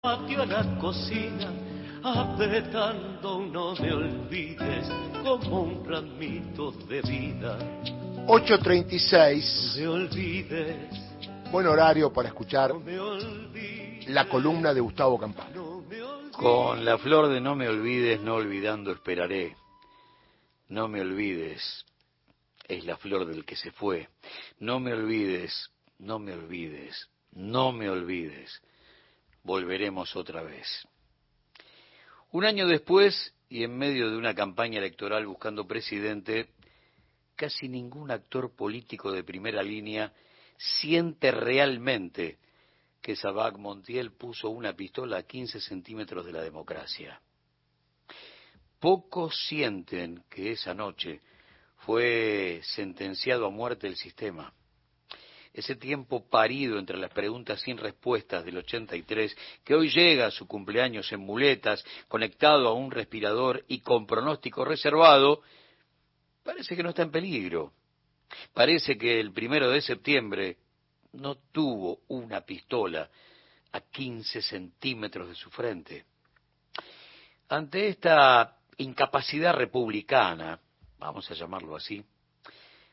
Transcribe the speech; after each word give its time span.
patio 0.00 0.42
a 0.42 0.46
la 0.46 0.78
cocina, 0.78 1.52
apretando 2.04 3.40
no 3.40 3.74
me 3.74 3.92
olvides 3.92 4.86
como 5.24 5.62
un 5.62 5.84
ramito 5.84 6.70
de 6.70 7.02
vida. 7.02 7.58
8.36. 8.26 9.80
No 9.82 9.92
me 9.92 10.04
olvides. 10.04 11.00
Buen 11.50 11.66
horario 11.66 12.12
para 12.12 12.28
escuchar 12.28 12.70
No 12.74 12.80
me 12.80 12.98
olvides. 13.00 14.06
la 14.08 14.28
columna 14.28 14.72
de 14.72 14.80
Gustavo 14.80 15.18
Campana. 15.18 15.50
No 15.54 15.80
me 15.80 16.00
olvides. 16.00 16.36
Con 16.36 16.84
la 16.84 16.98
flor 16.98 17.28
de 17.28 17.40
no 17.40 17.56
me 17.56 17.68
olvides, 17.68 18.20
no 18.20 18.34
olvidando 18.34 18.92
esperaré. 18.92 19.56
No 20.68 20.86
me 20.86 21.00
olvides, 21.00 21.84
es 22.68 22.84
la 22.84 22.96
flor 22.98 23.26
del 23.26 23.44
que 23.44 23.56
se 23.56 23.72
fue. 23.72 24.08
No 24.60 24.78
me 24.78 24.92
olvides, 24.92 25.70
no 25.98 26.18
me 26.20 26.34
olvides, 26.34 27.08
no 27.32 27.72
me 27.72 27.88
olvides. 27.88 28.60
Volveremos 29.42 30.14
otra 30.16 30.42
vez. 30.42 30.66
Un 32.30 32.44
año 32.44 32.66
después, 32.66 33.34
y 33.48 33.64
en 33.64 33.76
medio 33.76 34.10
de 34.10 34.16
una 34.16 34.34
campaña 34.34 34.78
electoral 34.78 35.26
buscando 35.26 35.66
presidente, 35.66 36.50
casi 37.36 37.68
ningún 37.68 38.10
actor 38.10 38.54
político 38.54 39.12
de 39.12 39.24
primera 39.24 39.62
línea 39.62 40.12
siente 40.58 41.30
realmente 41.30 42.38
que 43.00 43.16
Sabac 43.16 43.56
Montiel 43.56 44.12
puso 44.12 44.50
una 44.50 44.74
pistola 44.74 45.18
a 45.18 45.22
15 45.22 45.60
centímetros 45.60 46.26
de 46.26 46.32
la 46.32 46.42
democracia. 46.42 47.20
Pocos 48.80 49.34
sienten 49.46 50.24
que 50.28 50.52
esa 50.52 50.74
noche 50.74 51.22
fue 51.78 52.60
sentenciado 52.62 53.46
a 53.46 53.50
muerte 53.50 53.86
el 53.86 53.96
sistema. 53.96 54.52
Ese 55.58 55.74
tiempo 55.74 56.24
parido 56.24 56.78
entre 56.78 56.96
las 56.98 57.10
preguntas 57.10 57.60
sin 57.60 57.78
respuestas 57.78 58.44
del 58.44 58.58
83, 58.58 59.36
que 59.64 59.74
hoy 59.74 59.90
llega 59.90 60.26
a 60.26 60.30
su 60.30 60.46
cumpleaños 60.46 61.10
en 61.10 61.18
muletas, 61.18 61.84
conectado 62.06 62.68
a 62.68 62.74
un 62.74 62.92
respirador 62.92 63.64
y 63.66 63.80
con 63.80 64.06
pronóstico 64.06 64.64
reservado, 64.64 65.42
parece 66.44 66.76
que 66.76 66.82
no 66.84 66.90
está 66.90 67.02
en 67.02 67.10
peligro. 67.10 67.72
Parece 68.54 68.96
que 68.96 69.18
el 69.18 69.32
primero 69.32 69.68
de 69.68 69.80
septiembre 69.80 70.58
no 71.14 71.34
tuvo 71.50 72.02
una 72.06 72.42
pistola 72.42 73.10
a 73.72 73.80
15 73.80 74.40
centímetros 74.40 75.28
de 75.28 75.34
su 75.34 75.50
frente. 75.50 76.04
Ante 77.48 77.88
esta 77.88 78.58
incapacidad 78.76 79.54
republicana, 79.54 80.60
vamos 81.00 81.28
a 81.28 81.34
llamarlo 81.34 81.74
así, 81.74 82.04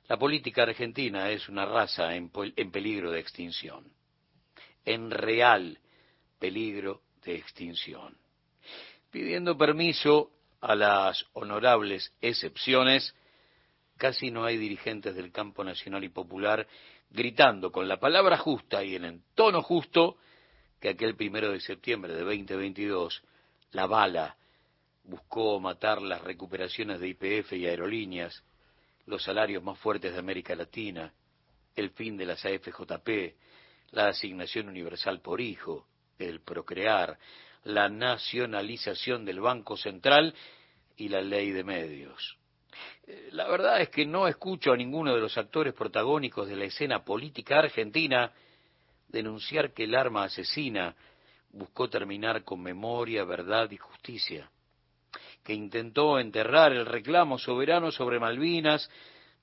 la 0.08 0.18
política 0.18 0.64
argentina 0.64 1.30
es 1.32 1.50
una 1.50 1.66
raza 1.66 2.16
en, 2.16 2.32
en 2.56 2.72
peligro 2.72 3.12
de 3.12 3.20
extinción, 3.20 3.92
en 4.86 5.10
real 5.12 5.80
peligro 6.40 7.02
de 7.24 7.36
extinción. 7.36 8.18
Pidiendo 9.12 9.58
permiso 9.58 10.32
a 10.62 10.76
las 10.76 11.26
honorables 11.34 12.14
excepciones, 12.22 13.16
casi 13.98 14.32
no 14.32 14.46
hay 14.46 14.58
dirigentes 14.58 15.16
del 15.16 15.32
campo 15.32 15.64
nacional 15.64 16.04
y 16.04 16.10
popular 16.10 16.68
gritando 17.10 17.72
con 17.72 17.88
la 17.88 17.98
palabra 17.98 18.38
justa 18.38 18.84
y 18.84 18.96
en 18.96 19.06
el 19.06 19.22
tono 19.36 19.62
justo 19.62 20.18
que 20.80 20.90
aquel 20.90 21.16
primero 21.16 21.52
de 21.52 21.62
septiembre 21.62 22.14
de 22.14 22.22
2022 22.22 23.24
la 23.72 23.88
bala 23.88 24.38
buscó 25.04 25.60
matar 25.60 26.02
las 26.02 26.22
recuperaciones 26.22 27.00
de 27.00 27.10
IPF 27.10 27.54
y 27.54 27.68
aerolíneas, 27.68 28.44
los 29.06 29.24
salarios 29.24 29.64
más 29.64 29.78
fuertes 29.80 30.14
de 30.14 30.20
América 30.20 30.56
Latina, 30.56 31.14
el 31.76 31.92
fin 31.92 32.18
de 32.18 32.26
las 32.26 32.46
AFJP, 32.46 33.36
la 33.92 34.08
asignación 34.08 34.70
universal 34.70 35.22
por 35.22 35.42
hijo, 35.42 35.88
el 36.18 36.42
procrear, 36.42 37.18
la 37.64 37.90
nacionalización 37.90 39.26
del 39.26 39.42
Banco 39.42 39.76
Central 39.78 40.34
y 40.98 41.10
la 41.10 41.22
ley 41.22 41.52
de 41.52 41.64
medios. 41.64 42.38
Eh, 43.08 43.30
La 43.32 43.48
verdad 43.48 43.82
es 43.82 43.90
que 43.90 44.06
no 44.06 44.28
escucho 44.28 44.72
a 44.72 44.78
ninguno 44.78 45.14
de 45.14 45.22
los 45.22 45.38
actores 45.38 45.74
protagónicos 45.74 46.48
de 46.48 46.56
la 46.56 46.66
escena 46.66 47.04
política 47.04 47.60
argentina 47.60 48.32
denunciar 49.08 49.74
que 49.74 49.84
el 49.84 49.96
arma 49.96 50.26
asesina 50.26 50.96
buscó 51.52 51.90
terminar 51.90 52.44
con 52.44 52.62
memoria, 52.62 53.24
verdad 53.24 53.72
y 53.72 53.78
justicia, 53.78 54.50
que 55.46 55.54
intentó 55.54 56.20
enterrar 56.20 56.74
el 56.74 56.88
reclamo 56.88 57.38
soberano 57.38 57.92
sobre 57.92 58.20
Malvinas, 58.20 58.90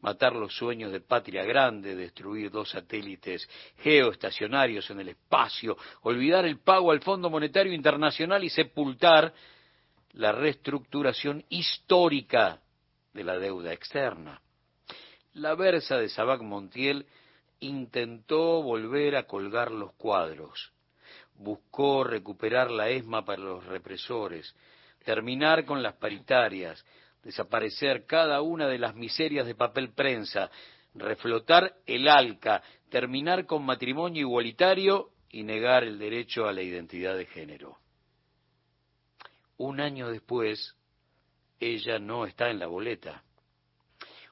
matar 0.01 0.35
los 0.35 0.53
sueños 0.53 0.91
de 0.91 1.01
patria 1.01 1.45
grande, 1.45 1.95
destruir 1.95 2.51
dos 2.51 2.71
satélites 2.71 3.49
geoestacionarios 3.79 4.91
en 4.91 4.99
el 4.99 5.11
espacio, 5.11 5.77
olvidar 6.03 6.45
el 6.45 6.59
pago 6.59 6.91
al 6.91 7.01
Fondo 7.01 7.31
Monetario 7.31 7.73
Internacional 7.73 8.43
y 8.43 8.51
sepultar 8.51 9.33
la 10.15 10.33
reestructuración 10.33 11.45
histórica 11.49 12.61
de 13.15 13.23
la 13.23 13.39
deuda 13.39 13.73
externa. 13.73 14.43
La 15.35 15.55
versa 15.55 15.99
de 15.99 16.09
Sabac 16.09 16.43
Montiel 16.43 17.07
intentó 17.61 18.61
volver 18.61 19.15
a 19.15 19.29
colgar 19.29 19.71
los 19.71 19.93
cuadros, 19.93 20.73
buscó 21.37 22.03
recuperar 22.03 22.73
la 22.73 22.91
ESMA 22.91 23.25
para 23.25 23.41
los 23.41 23.65
represores, 23.67 24.53
terminar 25.05 25.65
con 25.65 25.83
las 25.83 25.95
paritarias, 25.95 26.85
desaparecer 27.23 28.07
cada 28.07 28.43
una 28.43 28.69
de 28.69 28.79
las 28.79 28.95
miserias 28.95 29.47
de 29.47 29.55
papel 29.55 29.93
prensa, 29.93 30.51
reflotar 30.95 31.75
el 31.87 32.09
ALCA, 32.09 32.63
terminar 32.91 33.47
con 33.47 33.65
matrimonio 33.65 34.23
igualitario 34.23 35.11
y 35.31 35.43
negar 35.45 35.85
el 35.85 35.99
derecho 35.99 36.47
a 36.47 36.53
la 36.53 36.63
identidad 36.63 37.17
de 37.17 37.27
género. 37.27 37.79
Un 39.57 39.81
año 39.81 40.09
después, 40.09 40.77
ella 41.61 41.99
no 41.99 42.27
está 42.27 42.51
en 42.51 42.59
la 42.59 42.67
boleta. 42.67 43.23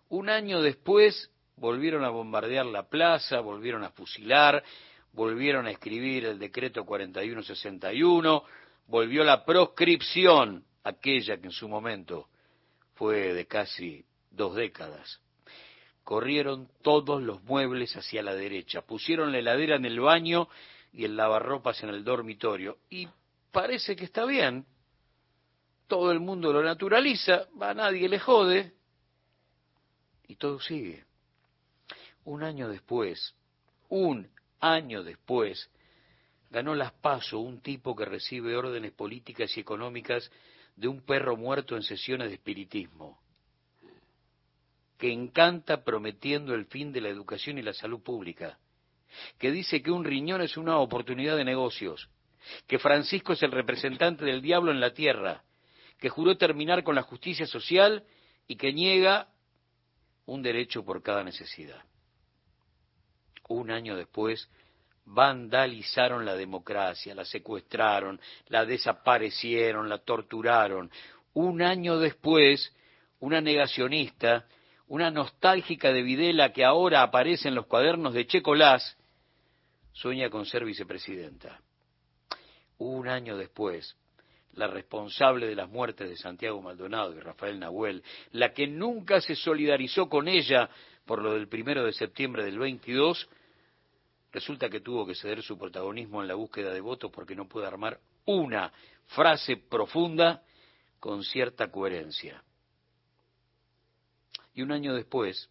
Un 0.09 0.29
año 0.29 0.61
después 0.61 1.31
volvieron 1.57 2.05
a 2.05 2.11
bombardear 2.11 2.67
la 2.67 2.89
plaza, 2.89 3.41
volvieron 3.41 3.85
a 3.85 3.91
fusilar, 3.91 4.63
volvieron 5.13 5.67
a 5.67 5.71
escribir 5.71 6.25
el 6.25 6.39
decreto 6.39 6.85
4161, 6.85 8.45
volvió 8.91 9.23
la 9.23 9.45
proscripción, 9.45 10.65
aquella 10.83 11.39
que 11.39 11.47
en 11.47 11.53
su 11.53 11.69
momento 11.69 12.29
fue 12.95 13.33
de 13.33 13.47
casi 13.47 14.05
dos 14.31 14.57
décadas. 14.57 15.21
Corrieron 16.03 16.69
todos 16.83 17.23
los 17.23 17.43
muebles 17.45 17.97
hacia 17.97 18.23
la 18.23 18.35
derecha, 18.35 18.83
pusieron 18.83 19.31
la 19.31 19.39
heladera 19.39 19.77
en 19.77 19.85
el 19.85 20.01
baño 20.01 20.49
y 20.93 21.05
el 21.05 21.17
lavarropas 21.17 21.83
en 21.85 21.91
el 21.91 22.03
dormitorio. 22.03 22.79
Y 22.91 23.09
parece 23.53 23.95
que 23.95 24.05
está 24.05 24.25
bien. 24.25 24.67
Todo 25.87 26.11
el 26.11 26.19
mundo 26.19 26.53
lo 26.53 26.63
naturaliza, 26.63 27.47
a 27.61 27.75
nadie 27.75 28.09
le 28.09 28.19
jode. 28.19 28.73
Y 30.27 30.35
todo 30.35 30.61
sigue. 30.61 31.05
Un 32.25 32.43
año 32.43 32.69
después, 32.69 33.35
un 33.89 34.29
año 34.59 35.05
después, 35.05 35.71
ganó 36.51 36.75
las 36.75 36.93
PASO 36.93 37.39
un 37.39 37.61
tipo 37.61 37.95
que 37.95 38.05
recibe 38.05 38.57
órdenes 38.57 38.93
políticas 38.93 39.57
y 39.57 39.61
económicas 39.61 40.31
de 40.77 40.89
un 40.89 41.01
perro 41.03 41.37
muerto 41.37 41.77
en 41.77 41.83
sesiones 41.83 42.29
de 42.29 42.35
espiritismo, 42.35 43.21
que 44.99 45.13
encanta 45.13 45.85
prometiendo 45.85 46.55
el 46.55 46.67
fin 46.67 46.93
de 46.93 47.01
la 47.01 47.09
educación 47.09 47.59
y 47.59 47.63
la 47.63 47.73
salud 47.73 48.01
pública, 48.03 48.59
que 49.39 49.51
dice 49.51 49.83
que 49.83 49.91
un 49.91 50.05
riñón 50.05 50.43
es 50.43 50.57
una 50.57 50.79
oportunidad 50.79 51.37
de 51.37 51.45
negocios, 51.45 52.09
que 52.67 52.79
Francisco 52.79 53.33
es 53.33 53.43
el 53.43 53.53
representante 53.53 54.25
del 54.25 54.43
diablo 54.43 54.73
en 54.73 54.81
la 54.81 54.93
tierra, 54.93 55.45
que 55.99 56.09
juró 56.09 56.37
terminar 56.37 56.83
con 56.83 56.95
la 56.95 57.03
justicia 57.03 57.47
social 57.47 58.05
y 58.47 58.57
que 58.57 58.73
niega 58.73 59.29
un 60.27 60.43
derecho 60.43 60.85
por 60.85 61.03
cada 61.03 61.23
necesidad. 61.23 61.85
Un 63.49 63.71
año 63.71 63.97
después, 63.97 64.49
vandalizaron 65.05 66.25
la 66.25 66.35
democracia, 66.35 67.15
la 67.15 67.25
secuestraron, 67.25 68.21
la 68.49 68.65
desaparecieron, 68.65 69.89
la 69.89 69.99
torturaron. 69.99 70.91
Un 71.35 71.63
año 71.63 71.99
después, 71.99 72.75
una 73.21 73.41
negacionista, 73.41 74.47
una 74.87 75.11
nostálgica 75.11 75.93
de 75.93 76.03
Videla 76.03 76.53
que 76.53 76.65
ahora 76.65 77.03
aparece 77.03 77.49
en 77.49 77.55
los 77.55 77.67
cuadernos 77.67 78.15
de 78.15 78.27
Checolás, 78.27 78.97
sueña 79.93 80.31
con 80.31 80.47
ser 80.47 80.65
vicepresidenta. 80.65 81.61
Un 82.79 83.09
año 83.09 83.37
después, 83.37 83.97
la 84.55 84.67
responsable 84.67 85.47
de 85.47 85.55
las 85.55 85.69
muertes 85.69 86.09
de 86.09 86.17
Santiago 86.17 86.61
Maldonado 86.61 87.15
y 87.15 87.21
Rafael 87.21 87.61
Nahuel, 87.61 88.03
la 88.33 88.53
que 88.53 88.67
nunca 88.67 89.21
se 89.21 89.37
solidarizó 89.37 90.09
con 90.09 90.29
ella 90.29 90.69
por 91.05 91.23
lo 91.23 91.35
del 91.35 91.49
primero 91.49 91.85
de 91.85 91.93
septiembre 91.93 92.45
del 92.45 92.59
22, 92.59 93.29
resulta 94.33 94.69
que 94.69 94.81
tuvo 94.81 95.07
que 95.07 95.15
ceder 95.15 95.43
su 95.43 95.59
protagonismo 95.59 96.23
en 96.23 96.29
la 96.29 96.35
búsqueda 96.35 96.73
de 96.73 96.81
votos 96.81 97.11
porque 97.11 97.35
no 97.35 97.49
puede 97.49 97.67
armar 97.67 98.01
una 98.27 98.73
frase 99.07 99.57
profunda 99.57 100.43
con 100.99 101.25
cierta 101.25 101.71
coherencia. 101.71 102.43
Y 104.55 104.63
un 104.63 104.73
año 104.73 104.95
después, 104.95 105.49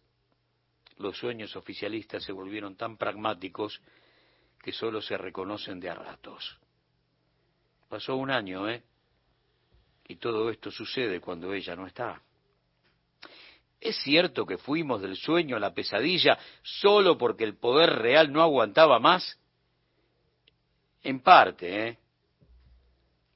los 0.96 1.18
sueños 1.18 1.56
oficialistas 1.56 2.22
se 2.24 2.32
volvieron 2.32 2.76
tan 2.76 2.96
pragmáticos 2.96 3.80
que 4.62 4.72
solo 4.72 5.00
se 5.00 5.16
reconocen 5.16 5.80
de 5.80 5.90
a 5.90 5.94
ratos. 5.94 6.58
Pasó 7.88 8.16
un 8.16 8.30
año, 8.30 8.68
¿eh? 8.68 8.82
Y 10.06 10.16
todo 10.16 10.50
esto 10.50 10.70
sucede 10.70 11.20
cuando 11.20 11.52
ella 11.52 11.74
no 11.74 11.86
está. 11.86 12.22
¿Es 13.90 13.96
cierto 14.04 14.46
que 14.46 14.56
fuimos 14.56 15.02
del 15.02 15.16
sueño 15.16 15.56
a 15.56 15.58
la 15.58 15.74
pesadilla 15.74 16.38
solo 16.62 17.18
porque 17.18 17.42
el 17.42 17.56
poder 17.56 17.90
real 17.90 18.32
no 18.32 18.40
aguantaba 18.40 19.00
más? 19.00 19.36
En 21.02 21.18
parte, 21.18 21.88
¿eh? 21.88 21.98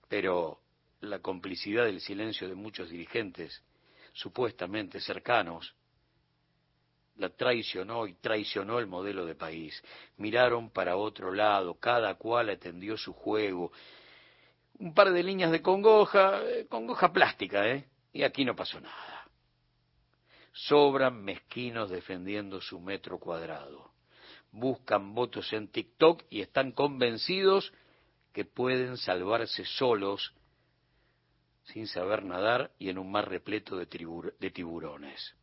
Pero 0.09 0.61
la 1.01 1.19
complicidad 1.19 1.87
del 1.87 2.01
silencio 2.01 2.49
de 2.49 2.55
muchos 2.55 2.89
dirigentes, 2.89 3.65
supuestamente 4.12 5.01
cercanos, 5.01 5.75
la 7.17 7.31
traicionó 7.31 8.06
y 8.06 8.15
traicionó 8.15 8.79
el 8.79 8.87
modelo 8.87 9.27
de 9.27 9.35
país. 9.35 9.83
Miraron 10.19 10.71
para 10.71 10.97
otro 10.97 11.33
lado, 11.33 11.81
cada 11.81 12.15
cual 12.15 12.51
atendió 12.51 12.97
su 12.97 13.12
juego. 13.12 13.73
Un 14.79 14.95
par 14.95 15.11
de 15.11 15.25
líneas 15.25 15.51
de 15.51 15.61
congoja, 15.61 16.43
eh, 16.45 16.67
congoja 16.69 17.12
plástica, 17.12 17.67
¿eh? 17.67 17.89
Y 18.12 18.23
aquí 18.23 18.45
no 18.45 18.55
pasó 18.55 18.81
nada. 18.81 19.13
Sobran 20.55 21.23
mezquinos 21.23 21.91
defendiendo 21.91 22.61
su 22.61 22.81
metro 22.81 23.19
cuadrado. 23.19 23.93
Buscan 24.51 25.15
votos 25.15 25.53
en 25.53 25.69
TikTok 25.69 26.23
y 26.31 26.41
están 26.41 26.73
convencidos 26.73 27.73
que 28.33 28.47
pueden 28.47 28.97
salvarse 28.97 29.65
solos 29.65 30.33
sin 31.65 31.87
saber 31.87 32.25
nadar 32.25 32.71
y 32.79 32.89
en 32.89 32.99
un 32.99 33.11
mar 33.11 33.29
repleto 33.29 33.77
de, 33.77 33.87
de 34.39 34.51
tiburones 34.51 35.37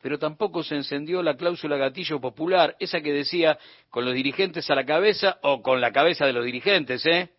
pero 0.00 0.18
tampoco 0.18 0.62
se 0.62 0.76
encendió 0.76 1.22
la 1.22 1.36
cláusula 1.36 1.76
gatillo 1.76 2.20
popular, 2.20 2.76
esa 2.78 3.00
que 3.00 3.12
decía 3.12 3.58
con 3.90 4.04
los 4.04 4.14
dirigentes 4.14 4.70
a 4.70 4.74
la 4.74 4.84
cabeza 4.84 5.38
o 5.42 5.62
con 5.62 5.80
la 5.80 5.92
cabeza 5.92 6.24
de 6.26 6.32
los 6.32 6.44
dirigentes, 6.44 7.04
¿eh? 7.06 7.30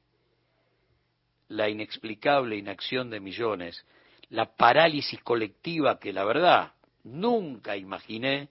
La 1.48 1.70
inexplicable 1.70 2.58
inacción 2.58 3.10
de 3.10 3.20
millones, 3.20 3.86
la 4.30 4.56
parálisis 4.56 5.22
colectiva 5.24 6.00
que 6.00 6.14
la 6.14 6.24
verdad 6.24 6.74
nunca 7.04 7.76
imaginé, 7.78 8.50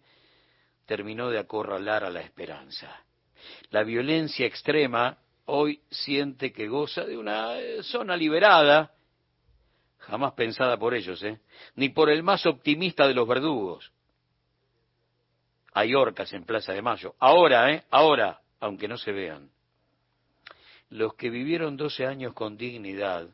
terminó 0.86 1.30
de 1.30 1.38
acorralar 1.38 2.04
a 2.04 2.10
la 2.10 2.20
esperanza. 2.20 3.04
La 3.70 3.84
violencia 3.84 4.46
extrema 4.46 5.18
hoy 5.44 5.80
siente 5.90 6.52
que 6.52 6.68
goza 6.68 7.04
de 7.04 7.16
una 7.16 7.58
eh, 7.58 7.82
zona 7.82 8.16
liberada, 8.16 8.92
jamás 9.98 10.32
pensada 10.32 10.76
por 10.76 10.94
ellos, 10.94 11.22
¿eh? 11.22 11.40
ni 11.76 11.90
por 11.90 12.10
el 12.10 12.22
más 12.22 12.46
optimista 12.46 13.06
de 13.06 13.14
los 13.14 13.28
verdugos 13.28 13.92
hay 15.78 15.94
orcas 15.94 16.32
en 16.32 16.44
Plaza 16.44 16.72
de 16.72 16.82
Mayo. 16.82 17.14
Ahora, 17.20 17.72
¿eh? 17.72 17.84
Ahora, 17.90 18.40
aunque 18.58 18.88
no 18.88 18.98
se 18.98 19.12
vean. 19.12 19.48
Los 20.90 21.14
que 21.14 21.30
vivieron 21.30 21.76
12 21.76 22.04
años 22.04 22.34
con 22.34 22.56
dignidad 22.56 23.28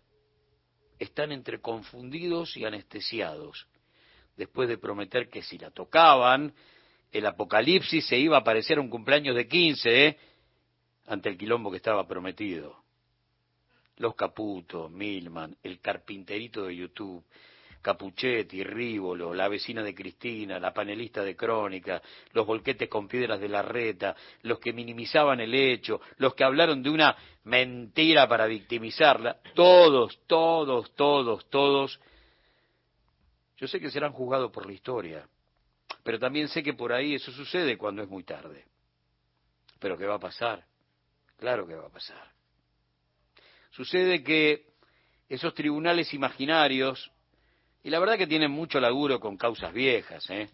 están 0.99 1.33
entre 1.33 1.61
confundidos 1.61 2.57
y 2.57 2.65
anestesiados, 2.65 3.67
después 4.37 4.69
de 4.69 4.79
prometer 4.79 5.29
que 5.29 5.43
si 5.43 5.59
la 5.59 5.71
tocaban, 5.71 6.55
el 7.13 7.27
apocalipsis 7.27 8.07
se 8.07 8.19
iba 8.19 8.37
a 8.39 8.45
parecer 8.45 8.79
un 8.79 8.91
cumpleaños 8.91 9.37
de 9.37 9.47
15, 9.47 10.07
¿eh? 10.07 10.19
ante 11.07 11.29
el 11.29 11.39
quilombo 11.39 11.71
que 11.71 11.77
estaba 11.77 12.07
prometido. 12.07 12.83
Los 13.97 14.17
Caputo, 14.17 14.89
Milman, 14.89 15.57
el 15.63 15.81
carpinterito 15.81 16.67
de 16.67 16.77
YouTube, 16.77 17.25
Capuchetti, 17.85 18.65
Rívolo, 18.65 19.35
la 19.35 19.47
vecina 19.47 19.83
de 19.83 19.95
Cristina, 19.95 20.59
la 20.59 20.73
panelista 20.73 21.23
de 21.23 21.37
Crónica, 21.37 22.01
los 22.33 22.47
volquetes 22.47 22.89
con 22.89 23.07
piedras 23.07 23.39
de 23.39 23.49
la 23.51 23.61
reta, 23.61 24.17
los 24.41 24.59
que 24.59 24.73
minimizaban 24.73 25.39
el 25.41 25.55
hecho, 25.55 26.01
los 26.17 26.35
que 26.35 26.45
hablaron 26.45 26.83
de 26.83 26.89
una 26.89 27.15
mentira 27.45 28.27
para 28.27 28.47
victimizarla, 28.47 29.37
todos, 29.55 30.19
todos, 30.27 30.95
todos, 30.95 31.51
todos, 31.51 32.01
yo 33.59 33.69
sé 33.69 33.79
que 33.79 33.91
serán 33.91 34.13
juzgados 34.13 34.51
por 34.51 34.65
la 34.65 34.73
historia, 34.73 35.29
pero 36.03 36.19
también 36.19 36.49
sé 36.49 36.63
que 36.63 36.73
por 36.73 36.91
ahí 36.91 37.15
eso 37.15 37.33
sucede 37.33 37.77
cuando 37.77 38.03
es 38.03 38.09
muy 38.09 38.25
tarde. 38.25 38.65
Pero 39.79 39.99
¿qué 39.99 40.07
va 40.07 40.15
a 40.15 40.21
pasar? 40.21 40.65
Claro 41.37 41.67
que 41.67 41.75
va 41.75 41.89
a 41.89 41.93
pasar. 41.93 42.33
Sucede 43.73 44.25
que 44.25 44.73
esos 45.29 45.53
tribunales 45.53 46.15
imaginarios 46.15 47.11
y 47.85 47.91
la 47.91 48.01
verdad 48.01 48.19
que 48.19 48.27
tienen 48.27 48.51
mucho 48.51 48.81
laburo 48.81 49.21
con 49.21 49.37
causas 49.37 49.73
viejas, 49.73 50.29
¿eh? 50.31 50.49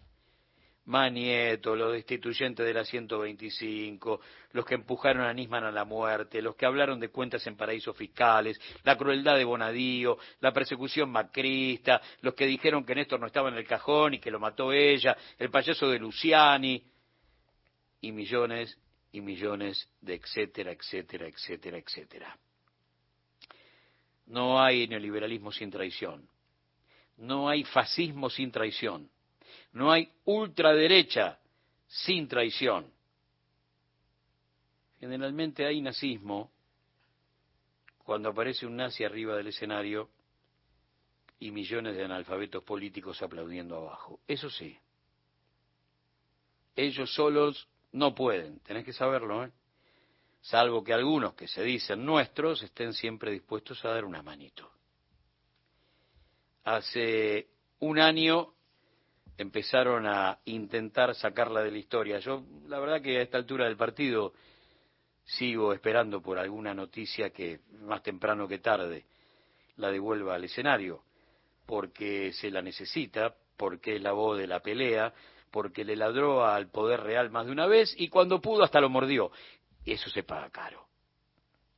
Manieto, 0.83 1.75
los 1.75 1.93
destituyentes 1.93 2.65
de 2.65 2.73
la 2.73 2.83
125, 2.83 4.19
los 4.51 4.65
que 4.65 4.75
empujaron 4.75 5.23
a 5.23 5.33
Nisman 5.33 5.63
a 5.63 5.71
la 5.71 5.85
muerte, 5.85 6.41
los 6.41 6.55
que 6.55 6.65
hablaron 6.65 6.99
de 6.99 7.09
cuentas 7.09 7.45
en 7.47 7.55
paraísos 7.55 7.95
fiscales, 7.95 8.59
la 8.83 8.97
crueldad 8.97 9.37
de 9.37 9.45
Bonadío, 9.45 10.17
la 10.41 10.51
persecución 10.51 11.09
macrista, 11.09 12.01
los 12.21 12.33
que 12.33 12.45
dijeron 12.45 12.83
que 12.83 12.95
Néstor 12.95 13.19
no 13.19 13.27
estaba 13.27 13.49
en 13.49 13.55
el 13.55 13.67
cajón 13.67 14.15
y 14.15 14.19
que 14.19 14.31
lo 14.31 14.39
mató 14.39 14.73
ella, 14.73 15.15
el 15.39 15.49
payaso 15.49 15.89
de 15.89 15.99
Luciani, 15.99 16.83
y 18.01 18.11
millones 18.11 18.77
y 19.11 19.21
millones 19.21 19.87
de 20.01 20.15
etcétera, 20.15 20.71
etcétera, 20.71 21.27
etcétera, 21.27 21.77
etcétera. 21.77 22.37
No 24.25 24.61
hay 24.61 24.87
neoliberalismo 24.87 25.51
sin 25.51 25.69
traición. 25.69 26.27
No 27.17 27.49
hay 27.49 27.63
fascismo 27.63 28.29
sin 28.29 28.51
traición. 28.51 29.09
No 29.73 29.91
hay 29.91 30.11
ultraderecha 30.25 31.39
sin 31.87 32.27
traición. 32.27 32.91
Generalmente 34.99 35.65
hay 35.65 35.81
nazismo 35.81 36.51
cuando 38.03 38.29
aparece 38.29 38.65
un 38.65 38.75
nazi 38.75 39.03
arriba 39.03 39.35
del 39.35 39.47
escenario 39.47 40.09
y 41.39 41.51
millones 41.51 41.95
de 41.95 42.03
analfabetos 42.03 42.63
políticos 42.63 43.21
aplaudiendo 43.21 43.77
abajo. 43.77 44.19
Eso 44.27 44.49
sí. 44.49 44.77
Ellos 46.75 47.13
solos 47.13 47.67
no 47.91 48.13
pueden, 48.15 48.59
tenés 48.59 48.85
que 48.85 48.93
saberlo, 48.93 49.45
¿eh? 49.45 49.51
salvo 50.41 50.83
que 50.83 50.93
algunos 50.93 51.33
que 51.33 51.47
se 51.47 51.63
dicen 51.63 52.05
nuestros 52.05 52.63
estén 52.63 52.93
siempre 52.93 53.31
dispuestos 53.31 53.83
a 53.85 53.89
dar 53.89 54.05
una 54.05 54.21
manito 54.21 54.71
hace 56.63 57.47
un 57.79 57.99
año 57.99 58.53
empezaron 59.37 60.05
a 60.05 60.39
intentar 60.45 61.15
sacarla 61.15 61.61
de 61.61 61.71
la 61.71 61.77
historia. 61.77 62.19
Yo, 62.19 62.43
la 62.67 62.79
verdad 62.79 63.01
que 63.01 63.17
a 63.17 63.21
esta 63.21 63.37
altura 63.37 63.65
del 63.65 63.77
partido 63.77 64.33
sigo 65.23 65.73
esperando 65.73 66.21
por 66.21 66.37
alguna 66.37 66.73
noticia 66.73 67.31
que 67.31 67.59
más 67.81 68.03
temprano 68.03 68.47
que 68.47 68.59
tarde 68.59 69.05
la 69.77 69.91
devuelva 69.91 70.35
al 70.35 70.43
escenario, 70.43 71.03
porque 71.65 72.33
se 72.33 72.51
la 72.51 72.61
necesita, 72.61 73.33
porque 73.57 73.95
es 73.95 74.01
la 74.01 74.11
voz 74.11 74.37
de 74.37 74.47
la 74.47 74.59
pelea, 74.59 75.13
porque 75.49 75.83
le 75.83 75.95
ladró 75.95 76.45
al 76.45 76.69
poder 76.69 77.01
real 77.01 77.29
más 77.29 77.45
de 77.45 77.51
una 77.51 77.67
vez 77.67 77.93
y 77.97 78.09
cuando 78.09 78.41
pudo 78.41 78.63
hasta 78.63 78.81
lo 78.81 78.89
mordió. 78.89 79.31
Eso 79.85 80.09
se 80.09 80.23
paga 80.23 80.49
caro. 80.49 80.90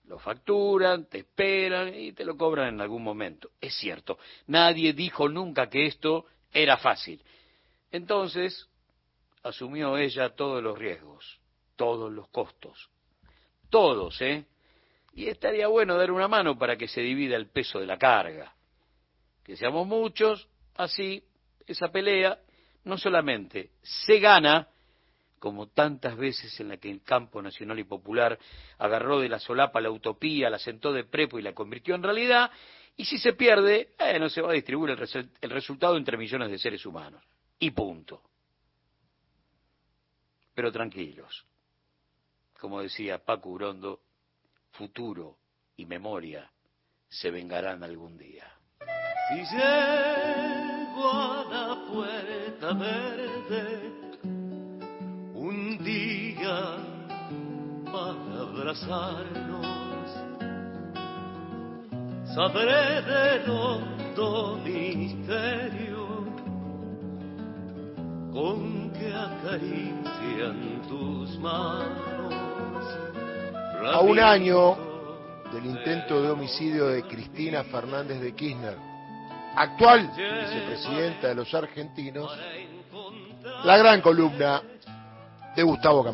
Lo 0.06 0.20
facturan, 0.20 1.06
te 1.06 1.20
esperan 1.20 1.96
y 1.96 2.12
te 2.12 2.26
lo 2.26 2.36
cobran 2.36 2.76
en 2.76 2.82
algún 2.82 3.04
momento. 3.04 3.52
Es 3.62 3.74
cierto, 3.76 4.18
nadie 4.48 4.94
dijo 4.94 5.30
nunca 5.30 5.70
que 5.70 5.86
esto 5.86 6.26
era 6.52 6.78
fácil. 6.78 7.24
Entonces, 7.92 8.68
asumió 9.44 9.98
ella 9.98 10.36
todos 10.36 10.62
los 10.62 10.78
riesgos, 10.78 11.40
todos 11.76 12.12
los 12.12 12.28
costos, 12.30 12.90
todos, 13.70 14.22
¿eh? 14.22 14.46
Y 15.14 15.28
estaría 15.28 15.68
bueno 15.68 15.98
dar 15.98 16.12
una 16.12 16.28
mano 16.28 16.58
para 16.58 16.76
que 16.76 16.88
se 16.88 17.02
divida 17.02 17.36
el 17.36 17.50
peso 17.50 17.80
de 17.80 17.86
la 17.86 17.98
carga. 17.98 18.54
Que 19.44 19.56
seamos 19.56 19.86
muchos, 19.86 20.48
así 20.76 21.24
esa 21.68 21.92
pelea 21.92 22.40
no 22.84 22.98
solamente 22.98 23.72
se 23.82 24.20
gana, 24.20 24.68
como 25.44 25.68
tantas 25.68 26.16
veces 26.16 26.58
en 26.62 26.70
la 26.70 26.78
que 26.78 26.90
el 26.90 27.04
campo 27.04 27.42
nacional 27.42 27.78
y 27.78 27.84
popular 27.84 28.40
agarró 28.78 29.20
de 29.20 29.28
la 29.28 29.40
solapa 29.40 29.82
la 29.82 29.92
utopía, 29.92 30.50
la 30.50 30.58
sentó 30.58 30.94
de 30.94 31.04
prepo 31.04 31.38
y 31.38 31.42
la 31.42 31.52
convirtió 31.52 31.96
en 31.96 32.04
realidad, 32.04 32.50
y 32.96 33.04
si 33.04 33.18
se 33.18 33.34
pierde, 33.34 33.90
eh, 34.00 34.18
no 34.20 34.30
se 34.30 34.40
va 34.42 34.52
a 34.52 34.54
distribuir 34.54 34.92
el, 34.92 35.50
resultado 35.50 35.98
entre 35.98 36.16
millones 36.16 36.50
de 36.50 36.58
seres 36.58 36.86
humanos. 36.86 37.22
Y 37.60 37.72
punto. 37.72 38.22
Pero 40.56 40.72
tranquilos. 40.72 41.46
Como 42.58 42.82
decía 42.82 43.18
Paco 43.18 43.50
Urondo, 43.50 44.00
futuro 44.72 45.40
y 45.76 45.86
memoria 45.86 46.50
se 47.10 47.32
vengarán 47.32 47.84
algún 47.84 48.18
día. 48.18 48.50
Día 55.84 56.78
para 57.86 58.42
abrazarnos. 58.42 60.08
Sabré 62.34 63.02
del 63.02 63.50
hondo 63.50 64.60
misterio 64.64 66.26
con 68.32 68.92
que 68.92 69.14
acarician 69.14 70.82
tus 70.88 71.38
manos. 71.40 72.34
A 73.86 74.00
un 74.00 74.20
año 74.20 74.78
del 75.54 75.66
intento 75.66 76.22
de 76.22 76.32
homicidio 76.32 76.88
de 76.88 77.04
Cristina 77.04 77.64
Fernández 77.66 78.22
de 78.22 78.34
Kirchner, 78.34 78.78
actual 79.56 80.10
vicepresidenta 80.16 81.28
de 81.28 81.36
los 81.36 81.54
argentinos, 81.54 82.32
la 83.66 83.78
gran 83.78 84.02
columna 84.02 84.64
de 85.56 85.64
Gustavo 85.64 86.04
Campana. 86.04 86.12